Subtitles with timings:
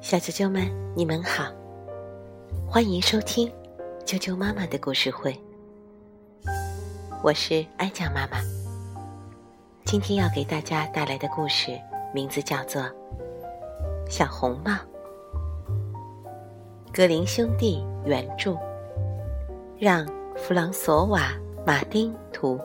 [0.00, 1.44] 小啾啾们，你们好，
[2.68, 3.50] 欢迎收听
[4.04, 5.34] 啾啾妈妈的故事会。
[7.22, 8.38] 我是哀酱妈妈，
[9.84, 11.78] 今天要给大家带来的故事
[12.12, 12.82] 名字叫做
[14.10, 14.72] 《小红帽》。
[16.92, 18.58] 格林兄弟原著，
[19.78, 20.06] 让
[20.36, 21.32] 弗朗索瓦·
[21.66, 22.60] 马丁图，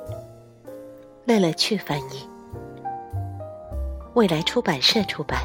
[1.25, 2.27] 乐乐趣翻译，
[4.14, 5.39] 未来出版社出版。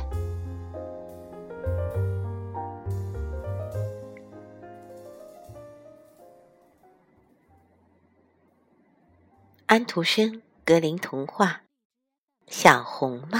[9.70, 11.62] 安徒生格林童话
[12.52, 13.38] 《小红帽》。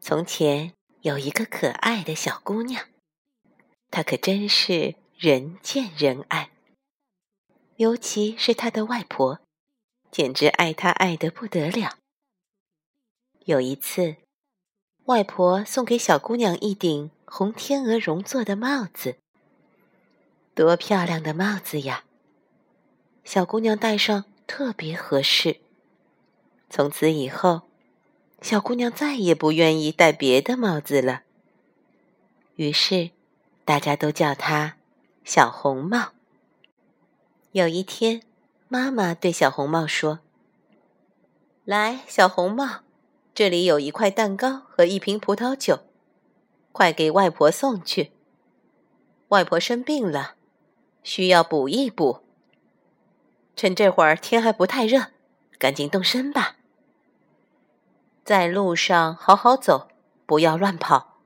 [0.00, 2.84] 从前有一个可爱的小姑娘，
[3.90, 6.50] 她可真是人见人爱，
[7.76, 9.40] 尤其是她的外婆，
[10.10, 11.96] 简直爱她爱得不得了。
[13.46, 14.16] 有一次，
[15.04, 19.16] 外婆送给小姑娘一顶红天鹅绒做的帽子，
[20.54, 22.04] 多漂亮的帽子呀！
[23.30, 25.60] 小姑娘戴上特别合适。
[26.70, 27.60] 从此以后，
[28.40, 31.24] 小姑娘再也不愿意戴别的帽子了。
[32.56, 33.10] 于是，
[33.66, 34.78] 大家都叫她
[35.24, 36.12] 小红帽。
[37.52, 38.22] 有一天，
[38.66, 40.20] 妈妈对小红帽说
[41.66, 42.80] ：“来，小红帽，
[43.34, 45.80] 这里有一块蛋糕和一瓶葡萄酒，
[46.72, 48.10] 快给外婆送去。
[49.28, 50.36] 外婆生病了，
[51.02, 52.22] 需要补一补。”
[53.58, 55.06] 趁这会儿天还不太热，
[55.58, 56.54] 赶紧动身吧。
[58.24, 59.88] 在路上好好走，
[60.26, 61.18] 不要乱跑，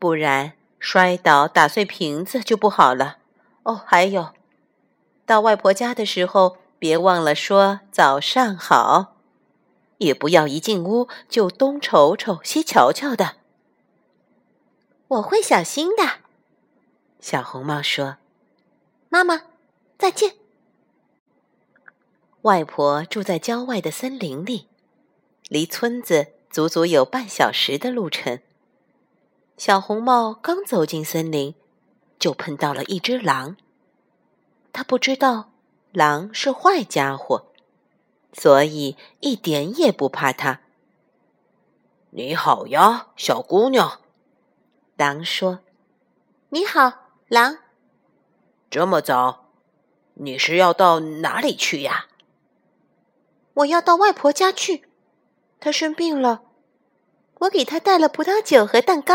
[0.00, 3.18] 不然摔倒打碎瓶子就不好了。
[3.62, 4.34] 哦，还有，
[5.24, 9.14] 到外婆家的时候别忘了说早上好，
[9.98, 13.36] 也不要一进屋就东瞅瞅西瞧瞧的。
[15.06, 16.02] 我会小心的。
[17.20, 18.16] 小红帽说
[19.08, 19.42] ：“妈妈，
[19.96, 20.34] 再见。”
[22.42, 24.66] 外婆住在郊外的森林里，
[25.48, 28.40] 离村子足足有半小时的路程。
[29.56, 31.54] 小红帽刚走进森林，
[32.18, 33.56] 就碰到了一只狼。
[34.72, 35.52] 他不知道
[35.92, 37.46] 狼是坏家伙，
[38.32, 40.62] 所以一点也不怕它。
[42.10, 44.00] 你好呀，小姑娘。
[44.96, 45.60] 狼说
[46.50, 47.58] ：“你好，狼。
[48.68, 49.46] 这么早，
[50.14, 52.06] 你是要到哪里去呀？”
[53.54, 54.84] 我要到外婆家去，
[55.60, 56.42] 她生病了，
[57.40, 59.14] 我给她带了葡萄酒和蛋糕。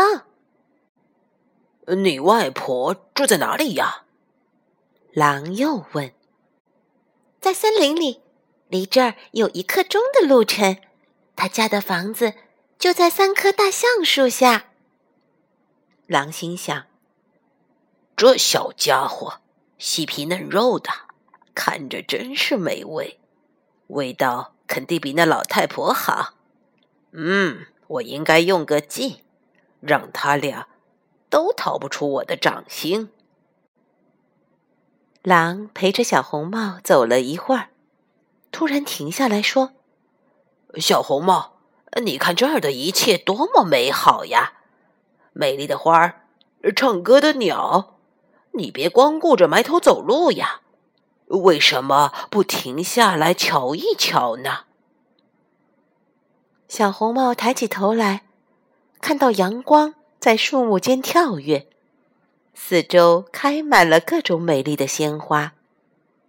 [1.96, 4.04] 你外婆住在哪里呀？
[5.12, 6.12] 狼又问。
[7.40, 8.20] 在森林里，
[8.68, 10.76] 离这儿有一刻钟的路程。
[11.34, 12.34] 他家的房子
[12.78, 14.66] 就在三棵大橡树下。
[16.06, 16.86] 狼心想：
[18.16, 19.40] 这小家伙
[19.78, 20.90] 细皮嫩肉的，
[21.54, 23.18] 看着真是美味。
[23.88, 26.34] 味道肯定比那老太婆好。
[27.12, 29.22] 嗯，我应该用个计，
[29.80, 30.68] 让他俩
[31.30, 33.10] 都逃不出我的掌心。
[35.22, 37.70] 狼陪着小红帽走了一会儿，
[38.52, 39.72] 突然停下来说
[40.78, 41.58] ：“小红帽，
[42.02, 44.54] 你看这儿的一切多么美好呀！
[45.32, 46.26] 美丽的花儿，
[46.76, 47.98] 唱歌的鸟，
[48.52, 50.60] 你别光顾着埋头走路呀。”
[51.28, 54.64] 为什么不停下来瞧一瞧呢？
[56.68, 58.24] 小红帽抬起头来，
[59.00, 61.68] 看到阳光在树木间跳跃，
[62.54, 65.54] 四周开满了各种美丽的鲜花。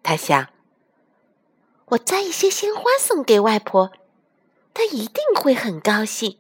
[0.04, 0.48] 他想：
[1.88, 3.92] 我摘一些鲜花送给外婆，
[4.74, 6.38] 她一定会很高兴。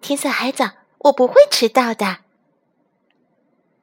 [0.00, 2.18] 天色还早，我不会迟到的。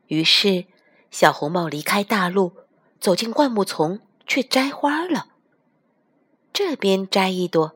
[0.07, 0.65] 于是，
[1.11, 2.53] 小红帽离开大路。
[2.99, 5.27] 走进灌木丛去摘花了。
[6.53, 7.75] 这边摘一朵，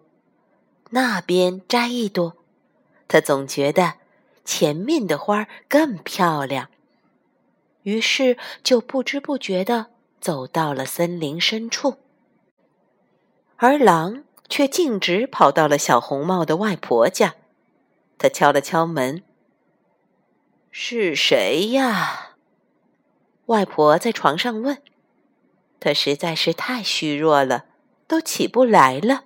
[0.89, 2.35] 那边摘一朵，
[3.07, 3.93] 他总觉得
[4.43, 6.69] 前面的花更漂亮，
[7.83, 9.87] 于是就不知不觉的
[10.19, 11.97] 走到了森林深处。
[13.57, 17.35] 而狼却径直跑到了小红帽的外婆家。
[18.17, 19.23] 他敲了敲门
[20.71, 22.37] ：“是谁呀？”
[23.47, 24.81] 外婆在床上问。
[25.81, 27.65] 他实在是太虚弱了，
[28.07, 29.23] 都起不来了。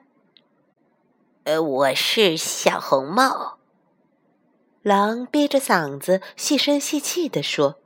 [1.44, 3.58] 呃，我是小红帽。
[4.82, 7.80] 狼憋着嗓子细声细气地说：“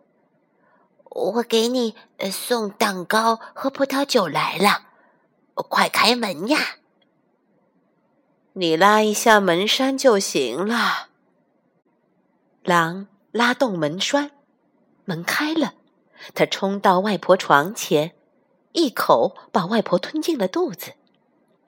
[1.09, 1.95] 我给你
[2.31, 4.83] 送蛋糕和葡萄酒来了，
[5.55, 6.77] 快开门呀！”
[8.53, 11.07] 你拉一下门栓就行了。
[12.61, 14.29] 狼拉动门栓，
[15.05, 15.73] 门开了，
[16.35, 18.13] 他冲到外婆床前，
[18.73, 20.93] 一口把外婆吞进了肚子，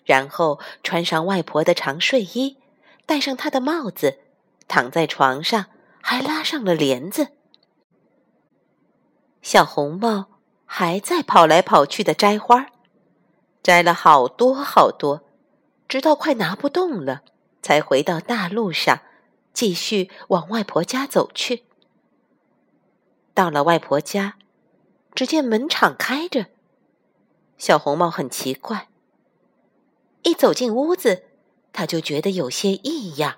[0.05, 2.57] 然后穿上外婆的长睡衣，
[3.05, 4.19] 戴上她的帽子，
[4.67, 5.65] 躺在床上，
[6.01, 7.29] 还拉上了帘子。
[9.41, 10.27] 小红帽
[10.65, 12.67] 还在跑来跑去的摘花，
[13.63, 15.23] 摘了好多好多，
[15.87, 17.23] 直到快拿不动了，
[17.61, 19.01] 才回到大路上。
[19.53, 21.65] 继续往外婆家走去。
[23.33, 24.35] 到了外婆家，
[25.13, 26.45] 只见门敞开着。
[27.61, 28.89] 小红帽很奇怪，
[30.23, 31.25] 一走进屋子，
[31.71, 33.37] 他就觉得有些异样。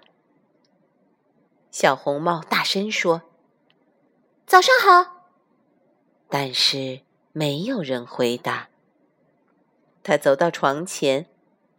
[1.71, 3.23] 小红帽大声说
[4.47, 5.27] ：“早上好。”
[6.31, 7.01] 但是
[7.33, 8.69] 没有人回答。
[10.03, 11.25] 他走到床前，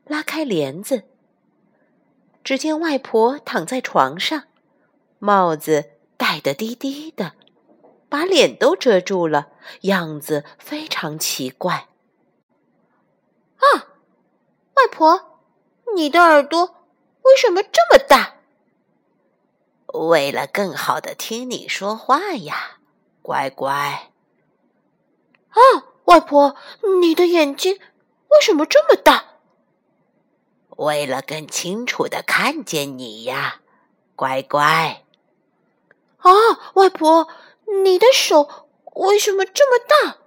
[0.04, 1.04] 拉开帘子。
[2.44, 4.42] 只见外婆躺在床上，
[5.18, 7.32] 帽子戴得低低的，
[8.10, 9.48] 把脸都遮住了，
[9.84, 11.88] 样子非常奇怪。
[13.72, 13.88] 啊，
[14.74, 15.40] 外婆，
[15.94, 16.74] 你的耳朵
[17.22, 18.34] 为什么这么大？
[19.86, 22.78] 为了更好的听你说话呀，
[23.22, 24.10] 乖乖。
[25.50, 25.60] 啊，
[26.06, 26.56] 外婆，
[27.00, 27.78] 你的眼睛
[28.28, 29.24] 为什么这么大？
[30.76, 33.60] 为了更清楚的看见你呀，
[34.16, 35.04] 乖乖。
[36.18, 36.32] 啊，
[36.74, 37.28] 外婆，
[37.84, 40.18] 你的手为什么这么大？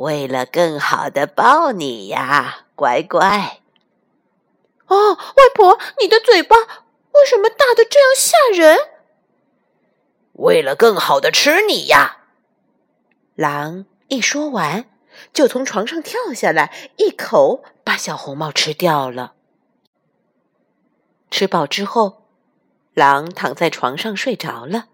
[0.00, 3.60] 为了更好的抱你呀，乖乖。
[4.86, 8.78] 哦，外婆，你的嘴巴为什么大的这样吓人？
[10.32, 12.24] 为了更好的吃你呀。
[13.34, 14.86] 狼一说完。
[15.34, 19.34] 就从床上跳下来，一口把小红帽吃掉了。
[21.30, 22.22] 吃饱之后，
[22.94, 24.86] 狼躺在床上睡着了，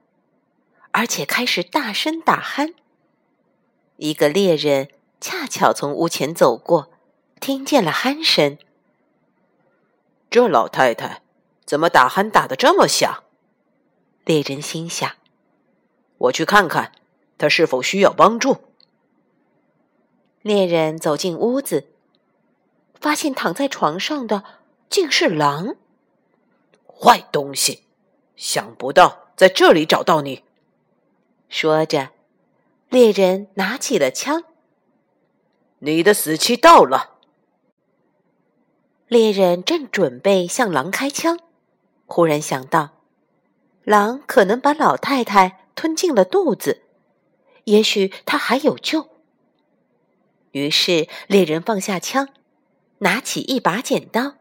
[0.90, 2.74] 而且开始大声打鼾。
[3.98, 4.88] 一个猎人
[5.20, 6.90] 恰巧从屋前走过，
[7.40, 8.58] 听见了鼾声。
[10.28, 11.22] 这老太太
[11.64, 13.24] 怎么打鼾打得这么响？
[14.24, 15.12] 猎人心想
[16.18, 16.92] ：“我去看看，
[17.38, 18.58] 她是否需要帮助。”
[20.42, 21.88] 猎人走进屋子，
[23.00, 24.44] 发现躺在床上的
[24.90, 25.76] 竟是狼。
[26.86, 27.84] 坏东西，
[28.36, 30.44] 想不到在这里找到你。
[31.48, 32.10] 说着，
[32.88, 34.44] 猎人拿起了枪。
[35.80, 37.18] 你的死期到了。
[39.08, 41.38] 猎人正准备向狼开枪，
[42.06, 43.02] 忽然想到，
[43.84, 46.82] 狼可能把老太太吞进了肚子，
[47.64, 49.08] 也许他还有救。
[50.52, 52.30] 于是，猎人放下枪，
[52.98, 54.36] 拿起一把剪刀，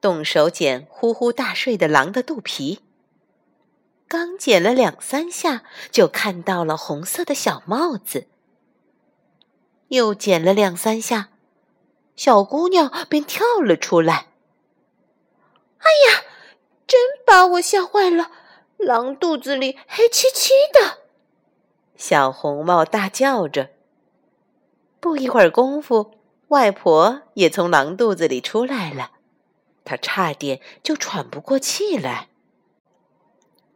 [0.00, 2.80] 动手剪呼呼大睡的狼的肚皮。
[4.08, 8.28] 刚剪了两三下，就看到了红色的小帽子。
[9.90, 11.30] 又剪了两三下，
[12.14, 14.28] 小姑娘便跳了出来。
[15.78, 16.22] “哎呀，
[16.86, 18.30] 真把我吓坏了！
[18.76, 20.98] 狼肚子里黑漆漆的。”
[21.96, 23.70] 小红帽大叫着。
[25.00, 26.12] 不一会儿功夫，
[26.48, 29.10] 外婆也从狼肚子里出来了，
[29.84, 32.28] 她差点就喘不过气来。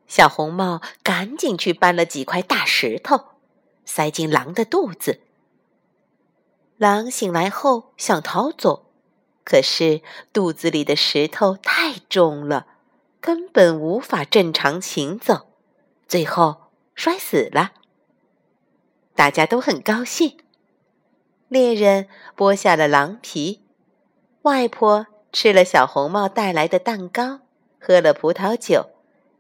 [0.07, 3.25] 小红帽赶紧去搬了几块大石头，
[3.85, 5.21] 塞进狼的肚子。
[6.77, 8.91] 狼醒来后想逃走，
[9.45, 10.03] 可是
[10.33, 12.67] 肚子里的石头太重了，
[13.21, 15.47] 根本无法正常行走，
[16.09, 17.73] 最后摔死了。
[19.15, 20.39] 大家都很高兴。
[21.49, 23.63] 猎人剥下了狼皮，
[24.43, 27.41] 外婆吃了小红帽带来的蛋糕，
[27.79, 28.91] 喝了葡萄酒，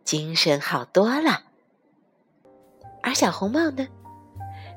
[0.04, 1.44] 精神好多了。
[3.02, 3.88] 而小红帽呢，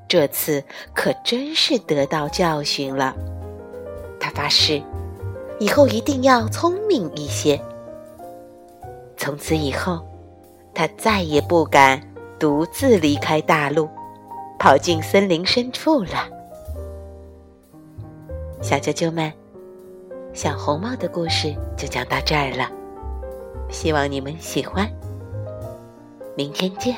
[0.07, 3.15] 这次可真是得到教训了。
[4.19, 4.81] 他发誓，
[5.59, 7.59] 以后一定要聪明一些。
[9.15, 10.05] 从此以后，
[10.73, 12.01] 他再也不敢
[12.39, 13.89] 独自离开大陆，
[14.59, 16.29] 跑进森林深处了。
[18.61, 19.31] 小啾啾们，
[20.33, 22.69] 小红帽的故事就讲到这儿了，
[23.69, 24.89] 希望你们喜欢。
[26.35, 26.95] 明天见。